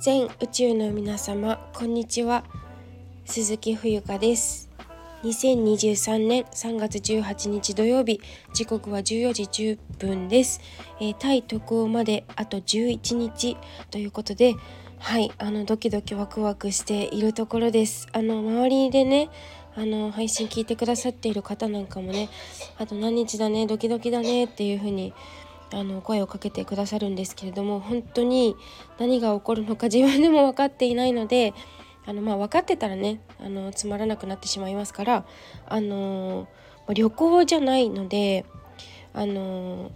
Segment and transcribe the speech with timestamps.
[0.00, 2.44] 全宇宙の皆様こんにちは。
[3.26, 4.70] 鈴木冬香です。
[5.24, 8.18] 2023年3月18日土曜日
[8.54, 10.62] 時刻は14時10分です、
[11.02, 13.58] えー、タイ渡航まであと11日
[13.90, 14.54] ということで
[14.98, 18.08] はいあのドキドキワクワクしているところです。
[18.12, 19.28] あの周りでね
[19.76, 22.30] あの配信聞いてくださっている方なんかもね
[22.78, 25.12] あと何日だねドキドキだねっていう風に
[25.72, 28.56] あの声をかけてくださるんですけれども本当に
[28.98, 31.54] 何が起こるのか 自分でも分かっていないので
[32.06, 35.24] あのまあ分かってたらねあのつまらなくなってしまいますから
[35.66, 36.48] あの
[36.92, 38.44] 旅行じゃないので
[39.12, 39.92] あの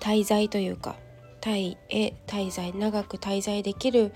[0.00, 0.96] 滞在というか
[1.40, 4.12] タイへ滞在長く滞在できる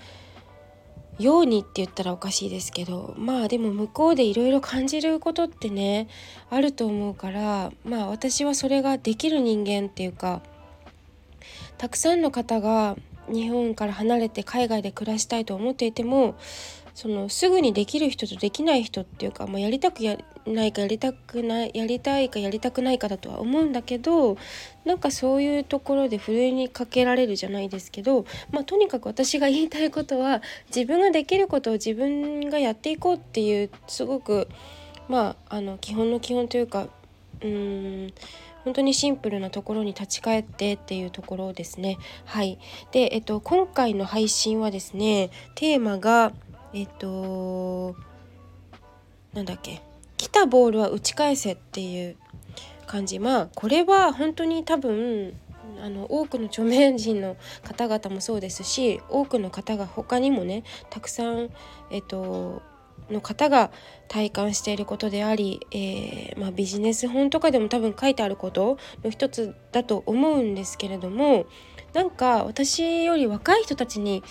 [1.19, 6.07] ようにって言ったらおかしいですけどまあでも向こうでいろいろ感じることってね
[6.49, 10.41] あると思うからまあ私はそれができる人間っていうか
[11.77, 12.95] たくさんの方が
[13.29, 16.35] 日本から離れて海外で暮らしたいと思っていても
[16.97, 24.35] そのすぐにできる人とできない人っていうか、まあ、やりたくやないかやりたくないやりたいかやりたくないかだとは思うんだけど
[24.83, 30.41] なんかそういうところでふるいにかけられるじゃないですけど、まあ、とにかく私が言いたいことは
[30.75, 34.47] 自分ができることを自分がやっていこうっていうすごく
[35.07, 36.87] まああの基本の基本というか
[37.41, 38.13] うーん
[38.67, 41.97] 本当にシンプルなところに立ち返ってっていうところですね。
[42.25, 42.59] はい。
[42.91, 46.33] で、えっと、今回の配信はですね、テーマが、
[46.73, 47.95] えっと、
[49.33, 49.81] なんだっけ、
[50.17, 52.17] 来たボールは打ち返せっていう
[52.87, 53.19] 感じ。
[53.19, 55.33] まあ、これは本当に多分、
[55.81, 61.51] あの多くの著名人の方々もそうですし多くの方が他にもねたくさん、
[61.91, 62.63] えっと、
[63.09, 63.71] の方が
[64.07, 71.45] 体感していることであり、えー、まあ、ビジネス本とかでも多分書いてあることの一つだと思うんですけれども
[71.93, 74.23] なんか私より若い人たちに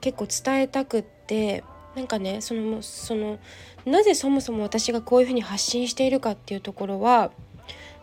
[0.00, 1.64] 結構伝えたくって
[1.94, 3.38] なんかねそのその
[3.84, 7.32] なぜそもそも私がこういうふうに発信しているかっていうところは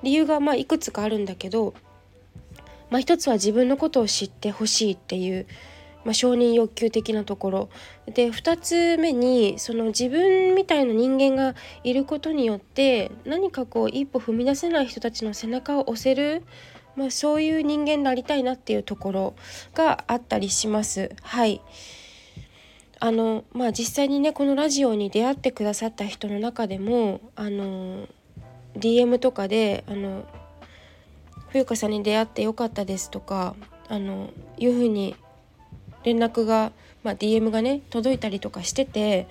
[0.04, 1.74] 理由がまあいくつかあるんだけど、
[2.90, 5.48] まあ、一つは自分のことを知ってほしいっていう
[6.06, 7.70] まあ、承認欲求的なところ
[8.08, 16.44] で2つ目にその自分みたいな人間がいることによって何かこう一歩踏み出せない人たちの背中を押せる、
[16.96, 19.36] まあ、そういう人間になりたいなっていうところ
[19.76, 21.12] があったりします。
[21.22, 21.62] はい
[23.02, 28.08] あのまあ実際にねこのラジオに出会ってくださった人の中でもあの
[28.76, 30.26] DM とかであの
[31.48, 33.56] 冬香さんに出会ってよかったですとか
[33.88, 35.16] あのいうふうに
[36.04, 36.72] 連絡が、
[37.04, 39.28] まあ、DM がね届いたりとかしてて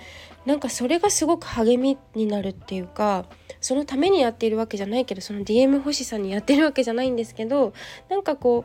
[0.46, 3.26] なんかそれがすごく励みになるっていうか
[3.60, 7.72] そのためにやっているわけじゃないけどその DM 欲しさにやってるわけじゃないんですけど
[8.08, 8.64] なんかこ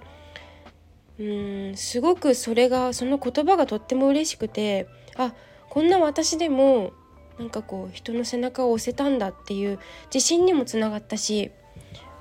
[1.19, 5.34] ううんすごくそれがその言葉がとっても嬉しくてあ
[5.70, 6.94] こんな私でも
[7.40, 9.80] なんかこう人の背中を押せたんだっていう
[10.14, 11.52] 自信にもつながったし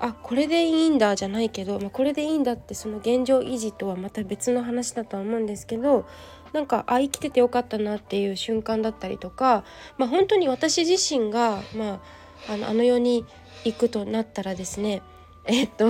[0.03, 6.05] あこれでいいんだじゃないけど、まあ、これでいいんだってその現状維持とはまた別の話だとは思うんですけど
[6.51, 9.63] なんかあ生きててよかったなっていう瞬間だったりとか、
[9.97, 12.01] まあ、本当に私自身が、ま
[12.49, 13.25] あ、あのあの世に
[13.63, 15.01] 行くとなったらですね
[15.45, 15.89] えっと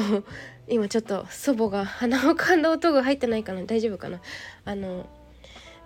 [0.67, 4.21] 今ちょっと祖母が鼻をかんだ音が入ってないかな大丈夫かな。
[4.63, 5.09] あの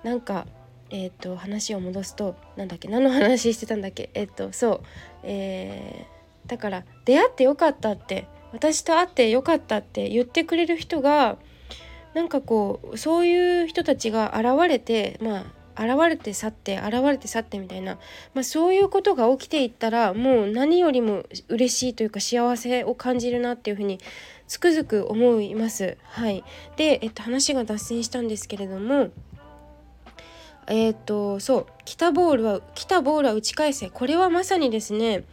[0.03, 0.45] なんか
[0.89, 4.81] えっ、と話を戻すとなんだっけ何の話してたんだっけえっ、とそう
[5.23, 6.16] えー
[6.47, 11.37] だから出会ってよかったって私と会ってよかったって言ってくれる人が
[12.13, 17.99] なんかこうそういう人たちが現れてまあ現れて去って現れて去ってみたいな、
[18.33, 23.99] まあ、そういうことが起きていったらもう何よりも嬉しいというか幸せを感じるなっていうふうに
[24.47, 25.97] つくづく思います。
[26.03, 26.43] はい、
[26.77, 29.09] で、えっと、話が脱線したんですけれども
[30.69, 35.23] えっ、とそう来たボールは来たボールは打ち返せこれはまさにですね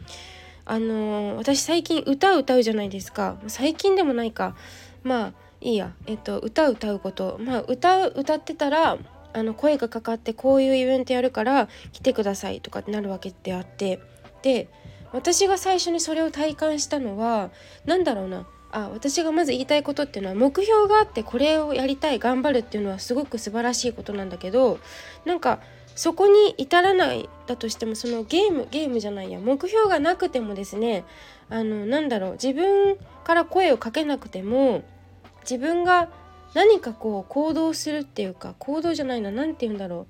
[0.65, 3.37] あのー、私最近歌歌うじゃないですか。
[3.47, 4.55] 最近でもないか。
[5.03, 5.93] まあいいや。
[6.07, 7.37] えっと歌歌うこと。
[7.39, 8.97] まあ歌歌ってたら
[9.33, 13.99] あの声がかかってこういうイベントやるから来てくださいとかってなるわけであって。
[14.41, 14.69] で
[15.11, 17.51] 私が最初にそれを体感したのは
[17.85, 18.47] 何だろうな。
[18.71, 24.79] あ私がまず言いたいことっていうのは目標があってこれをやりたい頑張るっていうのはすごく素晴らしいことなんだけど
[25.23, 25.61] なんか
[25.95, 31.05] そこに至らないだとしてもそのゲームゲームじゃないや目標がなくてもですね
[31.49, 34.83] あのなんだろう自分から声をかけなくても
[35.41, 36.09] 自分が
[36.53, 40.07] 何かこう行動するっていうか行動じゃないな何て言うんだろ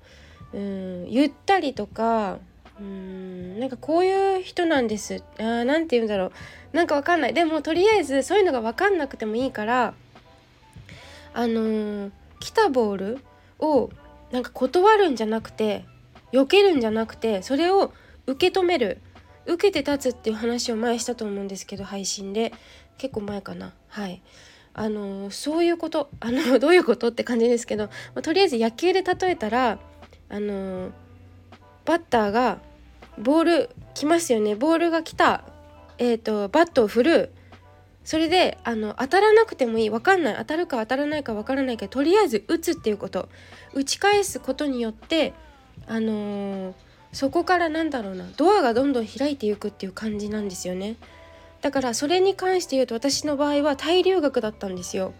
[0.52, 2.38] ううんゆったりとか
[2.80, 5.22] うんなんかこういう人なんです。
[5.38, 6.32] あ何て言うんだろう
[6.76, 7.34] なんかわかんない。
[7.34, 9.94] でもとりあえずそういうのが分かんなくてもいいから
[11.32, 13.18] あのー、来たボール
[13.58, 13.90] を
[14.30, 15.84] なんか断るんじゃなくて
[16.32, 17.92] 避けるんじゃなくてそれを
[18.26, 19.00] 受け止める。
[19.46, 22.52] 受けて立つっていう話を前したと思うんですけど配信で。
[22.98, 23.74] 結構前かな。
[23.88, 24.22] はい。
[24.74, 26.10] あのそういうこと。
[26.20, 29.78] あの どういうことって感じですけど、まあ、とりあえず野球で例えたら
[30.28, 30.90] あの
[31.84, 32.58] バッターが
[33.18, 34.54] ボール来ますよね。
[34.54, 35.44] ボールが来た、
[35.98, 37.32] えーと、バットを振る。
[38.06, 39.90] それであの当たらなくてもいい。
[39.90, 40.36] 分かんない。
[40.38, 43.28] 当たるか当たらないか分からないけどとりあえず打つっていうこと。
[43.74, 45.34] 打ち返すことによって
[45.88, 46.74] あのー、
[47.12, 48.24] そこからなんだろうな。
[48.36, 50.94] ドアがどんどん開いていくっていう感じなんですよね。
[51.62, 55.12] だからそれに関して言うと私の場合はタイ留学だったんですよ。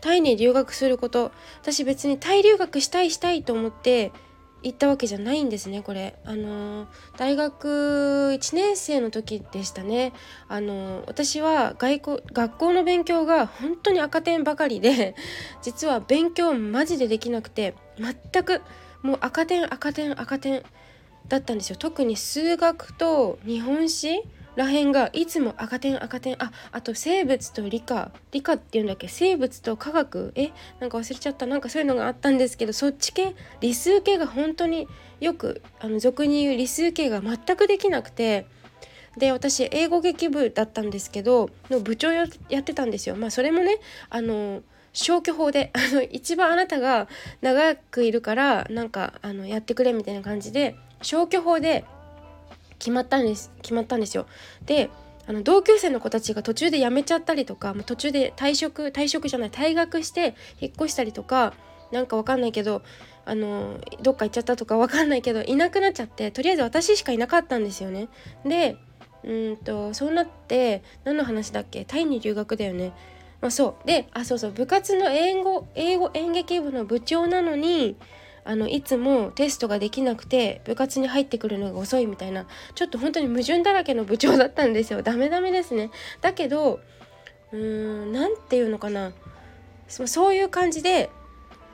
[0.00, 1.30] タイに留学すること。
[1.62, 4.10] 私別にタイ留学したいしたいと思って
[4.62, 6.16] 行ったわけじゃないんですねこれ。
[6.24, 7.68] あの大学
[8.34, 10.12] 1年生の時でしたね。
[10.48, 15.14] あの私は外国学校の勉強が本当に赤点ばかりで
[15.62, 18.62] 実は勉強マジでできなくて全く
[19.02, 20.62] もう赤点赤点赤点
[21.28, 21.76] だったんですよ。
[21.76, 24.22] 特に数学と日本史
[24.58, 29.08] らへんがいつも赤点赤点ああと生物と理科理科っていうんだっけ？
[29.08, 30.32] 生物と科学？
[30.34, 30.50] え？
[30.80, 31.46] なんか忘れちゃった。
[31.46, 33.34] なんかそういうのがあったんですけどそっち系？
[33.60, 34.86] 理数系が本当に
[35.20, 38.46] よくあの俗に言う理数系が全くできなくて。
[39.16, 42.28] で私英語劇部だったんですけどの部長やっ
[42.62, 43.16] てたんですよ。
[43.16, 43.78] まあそれもね
[44.10, 44.62] あの
[44.92, 47.08] 消去法で あの一番あなたが
[47.40, 51.84] 長くいるからなんかあのやってくれみたいな感じで消去法で
[52.78, 54.26] 決まったんです決まったんですよ。
[54.64, 54.90] で
[55.26, 61.52] あの同級生の子たちが途中で辞めちゃったりとか途中で退職退職じゃない退学して引っ越したりとか
[61.92, 62.82] なんかわかんないけど
[63.26, 68.08] あのどっか行っちゃったとかわかんないけどいなくなっちゃってとりあえず私しかいなかったんですよね。
[68.46, 68.76] で
[69.22, 71.84] うんとそうなって何の話だっけ？
[71.84, 72.92] タイに留学だよね。
[73.42, 77.96] まあ、そうであそうそう部活の英語英語演劇部の部長なのに
[78.44, 85.02] あのいつもテストができなくて部活に入ってくるのが遅いみたいなちょっと本当に矛盾だらけの部長だったんですよ。
[85.02, 85.90] ダメダメですね。
[86.20, 86.80] だけど
[87.52, 89.12] うーん何て言うのかな。
[89.88, 91.10] そういう感じで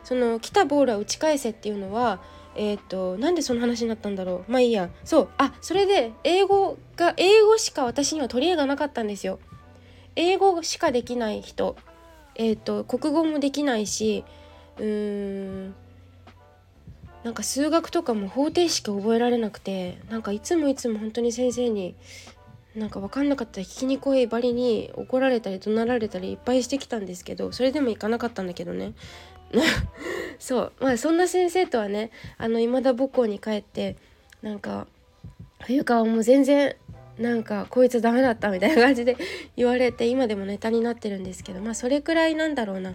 [0.05, 2.21] その来たボールは打ち返せっていうのは
[2.55, 4.53] えっ、ー、となんでその話になったんだろう。
[4.53, 4.91] まあいいや。
[5.05, 5.29] そう。
[5.39, 9.39] あそれで英語が英語しか私には取り柄がなかったんですよ。
[10.17, 11.77] 英語しかできない人。
[12.37, 14.25] えっ、ー、と国語もできないし
[14.79, 15.75] うーん
[17.25, 21.95] なんか数学とかも方程式覚えられなくてなんかいつもいつも本当に先生に
[22.77, 28.93] なんか分かんなかったら聞きにくいばりに怒られたり怒鳴られたりいっぱいしてきたんですけどそれでも行かなかったんだけどね。
[30.39, 30.73] そう。
[30.81, 33.97] まあそんな先生とはねあの今田母校に帰って
[34.43, 34.87] なんか
[35.61, 36.75] 冬川も全然
[37.19, 39.17] なんかこいつダメだったみたいな感じで
[39.57, 42.95] 言われて今でもネタになってるんですけどまあそれくらいなんだろうな。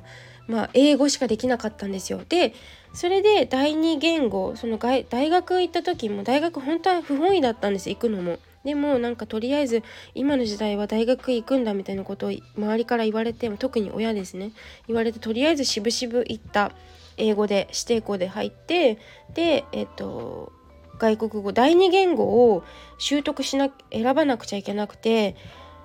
[0.49, 2.21] まあ英語しかできなかったんですよ。
[2.27, 2.53] で
[2.93, 8.39] それで第二言語その大学行った時も大学本当は不本意だったんです行くのも。
[8.65, 9.83] でもなんかとりあえず
[10.15, 14.51] 今の時代は大学行くんだみたいなことを周りから言われて特に親ですね
[14.87, 16.73] 言われてとりあえずしぶしぶ行った
[17.15, 18.97] 英語で指定校で入って
[19.33, 20.51] でえっと
[20.97, 22.63] 外国語第二言語を
[22.97, 25.37] 習得しな選ばなくちゃいけなくて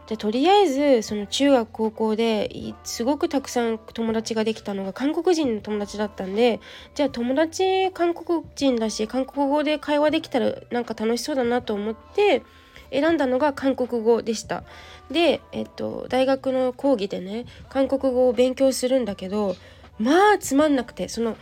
[0.06, 6.60] でとりあえずその中学高校ですごくたくさん友達ができたのが韓国人の友達だったんで
[6.94, 12.42] じゃあ友達韓国人だし韓国語で会話できたらなんか楽しそうだなと思って
[12.90, 14.62] 選んだのが韓国語でした。
[15.10, 19.56] で、えっと、大学の講義でね韓国語を勉強するんだけど
[19.98, 21.36] まあつまんなくてその、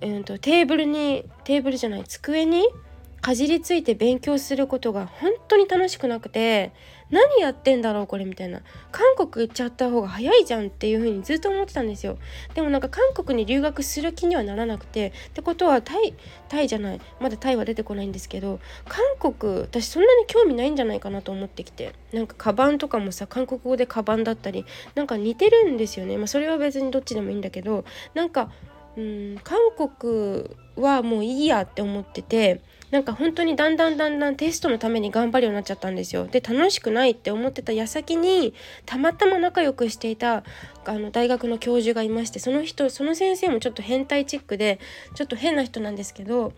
[0.00, 2.64] えーとテーブルにテーブルじゃない机に
[3.20, 6.72] かじりついて勉強することが本当に楽しくなくて
[7.10, 8.60] 何やってんだろうこれみたいな。
[8.92, 12.18] 韓国行っちゃった方が早いじゃんっていう風にずっと思ってたんですよ。
[12.54, 15.12] でもなんか韓国に留学する気にはならなくて。
[15.28, 16.14] ってことはタイ
[16.48, 17.00] タイじゃない。
[17.20, 18.60] まだタイは出てこないんですけど。
[18.88, 21.94] 韓国私そんなに興味ないんじゃないかなと思ってきて。
[22.12, 24.64] なんかカバンとかもさ韓国語でカバンだったり
[24.94, 26.16] なんか似てるんですよね。
[26.16, 27.84] まあそれは別にどっちでもいいんだけど。
[28.14, 28.50] なんか
[29.00, 30.44] うん韓国
[30.76, 36.26] はもういいやって思っててなんか本当にだんだんだんだんテストのために頑張るようになっちゃったんですよ。
[36.26, 38.52] で楽しくないって思ってた矢先に
[38.84, 40.42] たまたま仲良くしていた
[40.84, 44.80] あの大学の教授がいましてその人その先生もちょっと変態チックで
[45.14, 46.52] ちょっと変な人なんですけど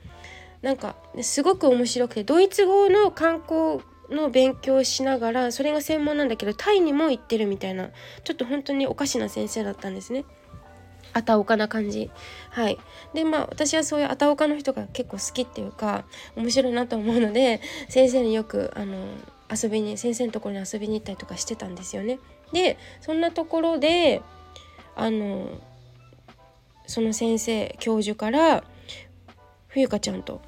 [0.63, 3.81] なんかすごく面白くてドイツ語の観光
[4.11, 7.91] の勉強をしながらそれが専門なんだけどタイにも行ってるみたいな
[8.25, 10.25] ちょっと本当におかしな先生だったんですね。
[11.13, 12.11] あたおかな感じ。
[12.51, 12.79] はい。
[13.15, 16.05] でまあ私はそういうあたおかの人が結構好きっていうか
[16.37, 18.97] 面白いなと思うので先生によくあの
[19.51, 22.19] 遊びに先生のところに遊びに行ったりとかしてたんですよね。
[22.53, 24.23] でそんなところで
[24.97, 25.49] あの
[26.87, 28.65] その先生教授から
[29.69, 30.43] 冬香ちゃんと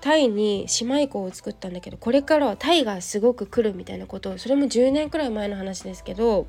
[0.00, 6.46] タイに姉妹校を作ったんだけどこれからはタイがすごく来るみたいなことをそれも10年くらい前の話ですけど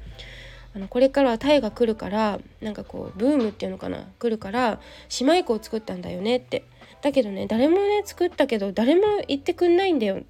[0.75, 4.07] あのこれからはタイが来るからなんかこうブームっていうのかな？
[4.19, 4.81] 来るから
[5.21, 6.65] 姉妹校を作ったんだよねって。
[7.01, 10.21] だけどね誰もね作ったけど誰も言ってくんないんだよ。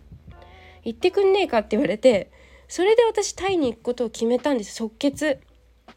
[0.83, 2.29] 言ってくんねえかって言われて
[2.67, 4.75] それで私タイに行くことを決めたんです。
[4.75, 5.39] 即決。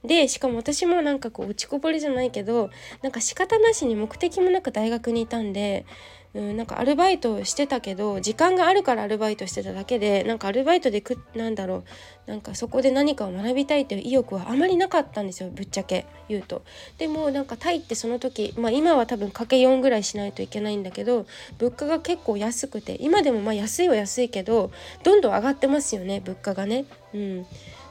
[0.04, 2.70] でしかも私もなんかこう落ちこぼれじゃないけど
[3.02, 5.86] なんか仕方なしに目的もなく大学にいたんで
[6.34, 11.84] うん、なんかアルバイトしてたけど時間があるからアルバイトしてただけでなんかアルバイトでくなんだろ
[12.26, 16.62] うなんかそこで何かを学びたいという意欲はあまりなかったんですよぶっちゃけ言うと。
[16.98, 21.26] でもなんかタイってその時まあ今は多分かけ4ぐらいしないといけないんだけど
[21.58, 24.70] 物価が結構安くて今でもまあ安いは安いけど
[25.02, 26.84] どんどん上がってますよね物価がね。
[27.14, 27.46] うん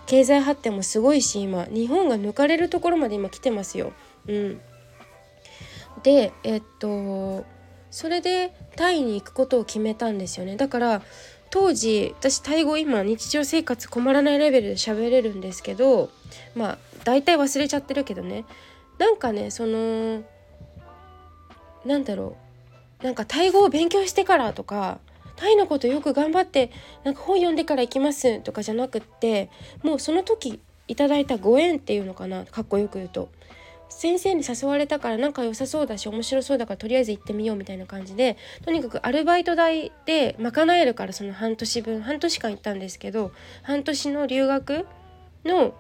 [0.06, 3.91] 経済発展もすごいし今日本が抜かれるところまで今来てますよ。
[4.27, 4.62] うん、
[6.01, 7.46] でえっと
[7.97, 10.55] それでタイに行くことを決めたんですよね。
[10.55, 11.01] だから
[11.49, 16.11] 当時私タイ語今日常生活困らないレベルで喋れるんですけど
[16.55, 18.45] まあ大体忘れちゃってるけどね。
[18.99, 20.21] なんかねその
[21.85, 22.37] なんだろ
[23.01, 23.03] う。
[23.03, 24.99] なんかタイ語を勉強してからとか
[25.35, 26.69] タイのことよく頑張って
[27.03, 29.49] なんか本読んでから行きますとかじゃなくって
[29.81, 32.45] もうその時いただいたご縁っていうのかな。
[32.45, 33.29] かっこよく言うと。
[33.89, 43.32] 先生に誘われたから仲良さそうだし面白そうだからとりあえず行ってみようみたいな感じでとにかくアルバイト代で賄えるからその半年分半年間行ったんですけど
[43.63, 44.86] 半年の留学
[45.46, 45.74] の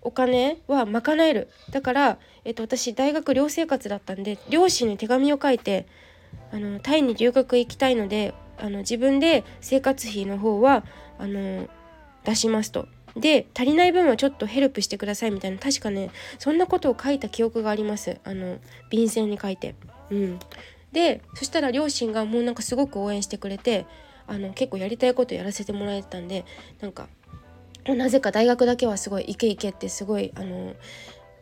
[0.00, 1.48] お金は賄える。
[1.70, 5.86] だから、えっと、私大学寮生活だったんで両親に手紙を書いて
[6.52, 10.84] あのタイに留学行きたいのであの自分で生活費の方は
[11.18, 11.68] あの
[12.24, 12.86] 出しますと。
[13.16, 15.58] で足りない分はちょっとヘルプしてくださいみたいな。
[15.58, 18.18] 確かねそんなことを書いた記憶があります。
[18.24, 18.58] あの
[18.90, 19.74] 便箋に書いて。
[20.10, 20.38] うん、
[20.92, 23.86] でそしたら両親がもうなんかすごく応援してくれて
[24.26, 26.44] あの結構やりたいことやらせてもらえてたんで
[26.80, 27.08] なんか
[27.86, 30.74] なぜか大学だけはすごいイケイケってすごいあの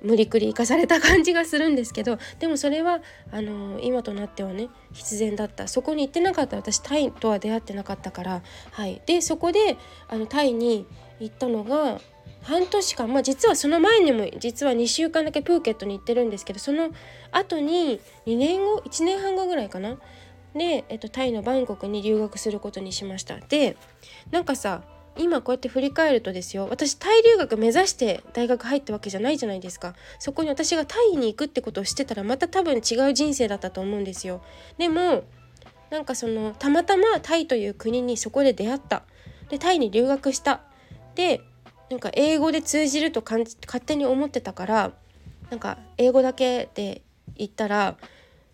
[0.02, 3.00] 無理くり生かされた感じがするんですけどでもそれは
[3.30, 5.68] あの今となってはね必然だった。
[5.68, 6.56] そこに行ってなかった。
[6.56, 8.42] 私タイとは出会ってなかったから。
[8.72, 9.02] はい。
[9.06, 9.76] でそこで
[10.08, 10.86] あのタイに
[11.20, 12.00] 行ったのが
[12.42, 13.12] 半年間。
[13.12, 16.90] まあ実はその前にも実は2週間だけプーケットに行ってるんですけどその
[17.32, 19.98] 後に2年後1年半後ぐらいかな。
[20.54, 23.38] で、えっと、タイのバンコクに留学することにしました。
[23.38, 23.76] で
[24.30, 24.82] なんかさ
[25.18, 29.94] 今こうやって振り返るとですよ私タイ留学目指して大学入ったわけじゃないじゃないですか。
[30.18, 34.42] そこに私がタイに行くってことをしてたらまた多分違う人生だったと思うんですよ。
[34.78, 35.24] でも
[35.90, 39.04] なんかそのたまたまタイという国にそこで出会った。
[39.48, 40.62] でタイに留学した。
[41.14, 41.40] で
[41.90, 43.44] なんか英語で通じると勝
[43.84, 44.92] 手に思ってたから
[45.50, 47.02] なんか英語だけで
[47.36, 47.96] 言ったら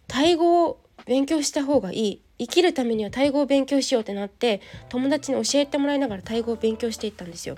[0.06, 2.22] タイ語を勉強した方がいい。
[2.42, 7.56] 生きるためにはタイ語を勉強しようってなって友達に教えてもらいながらタイ語を勉強していったんですよ。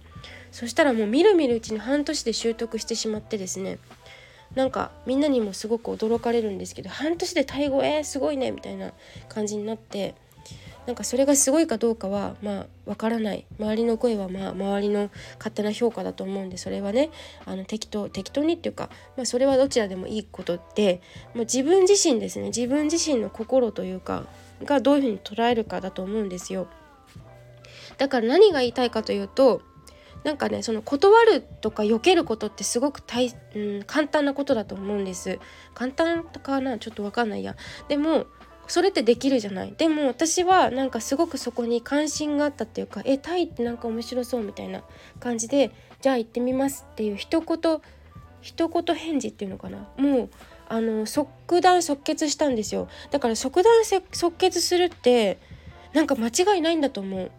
[0.53, 3.79] そしたらもうみるみるうちに半年で習得してしまってですね。
[4.55, 8.93] なんかみんなにもすごく驚かれるんですけど半年でタイ語えー、すごいねみたいな
[9.29, 10.15] 感じになって
[10.87, 13.47] なんかそれがすごいかどうかはまあわからない。
[13.59, 17.11] 周りの声はまあ周りの勝手な評価だと思うんでそれはね
[17.47, 21.01] あの適当適当にっていうか、まあ、それはどちらでもいいことで、
[21.35, 22.49] まあ、自分自身ですね。
[22.49, 24.27] 自分自身の心というか
[24.63, 26.69] がどういうふうに捉えるかだと思うんですよ。
[27.99, 29.63] だから何が言いたいかというと
[30.25, 35.39] なんかねその断るとか避けることってすごく大、うん、簡単なことだと思うんです。
[35.75, 37.57] 簡単かなちょっと分かんないや。
[37.89, 38.27] でも
[38.67, 39.75] それってできるじゃない。
[39.77, 44.83] でも私はなんかすごくそこに関心があったっていうかえタイってなんか面白そうみたいな
[45.21, 45.71] 感じで
[46.01, 47.81] じゃあ行ってみますっていう一言
[48.41, 49.89] 一言返事っていうのかな。
[49.99, 50.31] もう
[50.69, 52.89] あの即断即決したんですよ。
[53.11, 55.39] だから即断即決するって
[55.93, 57.31] なんか間違いないんだと思う。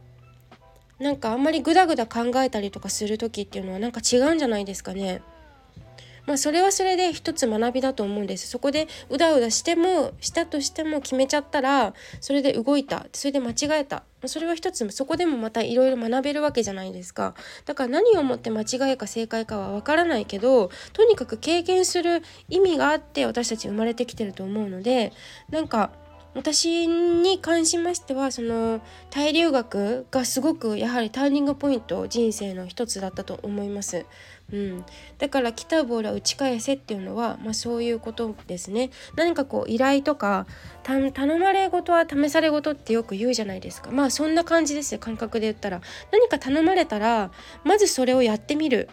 [1.00, 5.22] なんかあんまりグダグダ考えたりとかする時っていうのはなんか違うんじゃないですかね。
[6.26, 8.48] まあ、それはそれで一つ学びだと思うんです。
[8.48, 13.06] そこでうだうだしてもしたとしても決めちゃったらそれで動いた。
[13.14, 14.04] それで間違えた。
[14.26, 14.90] それは一つ。
[14.90, 17.36] そこでもまたいろいろ学べるわけじゃないですか。
[17.66, 25.14] だから何をもって間違いか正解かはわからないけどとにかく経験する意味があって私たち生まれてきてると思うので
[25.50, 25.92] なんか
[26.36, 34.06] 私に関しましてはそのタイ留学がすごくやはりターニングポイント人生の一つだったと思います。
[34.52, 34.86] うん、
[35.18, 38.92] だから来たボールは打ち返せっていうのは、まあ、そういうことですね。
[39.16, 40.46] 何かこう依頼とか
[40.84, 43.90] 頼まれ事は試され事ってよく言うじゃないですか。
[43.92, 45.82] まあそんな感じですよ感覚で言ったら。
[46.12, 47.32] 何か頼まれたら
[47.64, 48.90] まずそれをやってみる。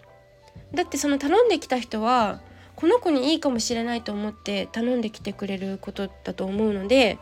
[0.73, 2.41] だってその頼んできた人は
[2.83, 7.17] この子にいいかもしれないと思って頼んできてくれることだと思うので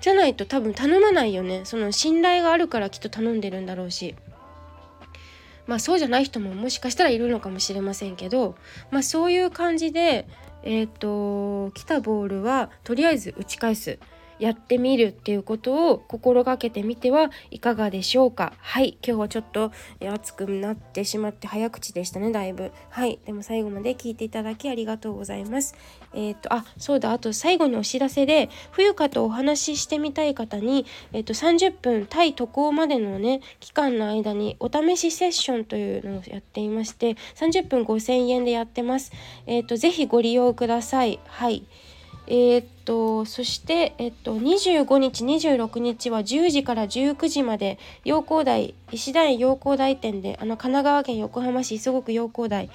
[0.00, 4.14] じゃないと多分頼まないよねその信頼があるからきっと頼んでるんだろうし
[5.66, 8.54] まあそうじゃない人ももしかしたらいるのかもしれませんけど
[8.92, 10.28] まあそういう感じで
[10.62, 13.98] えっ、ー、と来たボールはとりあえず打ち返す。
[14.38, 18.52] やってみるっていうことを心がけてみてはいかがでしょうか？
[18.58, 18.98] はい。
[19.06, 22.72] 今日はちょっと熱くなってしまって早口でしたねだいぶ。
[22.90, 23.18] はい。
[23.26, 25.74] でも最後まで聞いていただきありがとうございます。
[26.14, 27.12] えっ、ー、とあそうだ。
[27.12, 39.12] あと最後にお知らせで冬香とお話ししてみたい方にえっ、ー、と30分タイ渡航までのね期間の間にお試しセッションというのをやっていまして30分5000円でやってます。
[39.46, 41.20] えっ、ー、とぜひご利用ください。
[41.26, 41.64] はい。
[42.30, 52.70] えー、っとそして、えっと、25日26日は10時から19時まで陽光台石田園陽光台店であの神奈川県横浜市すごく陽光台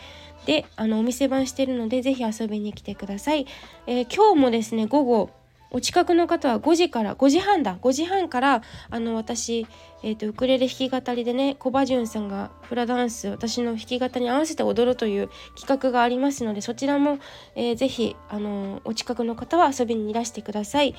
[0.47, 3.45] であのお店番してるのでぜひ遊びに来てください、
[3.85, 5.29] えー、今日もですね午後
[5.73, 7.77] お近くの方は5時から5時半だ。
[7.81, 8.61] 5時半から
[8.91, 9.65] あの私、
[10.03, 17.17] えーと、ウクレレ弾き語りでねコバジュンさんがフラダンス私の弾き語りに合わせて踊るという企画がありますのでそちらも、
[17.55, 20.93] えー、ぜひあのお近くの方は遊びにいらしてください、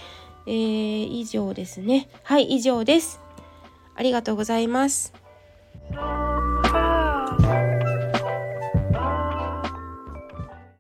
[0.47, 2.09] えー、以上ですね。
[2.25, 3.21] はい以上です。
[3.95, 5.13] ありがとうございます。